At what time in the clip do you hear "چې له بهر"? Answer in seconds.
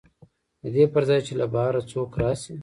1.27-1.75